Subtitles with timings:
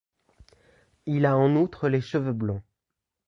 [1.05, 2.63] Il a en outre les cheveux blonds.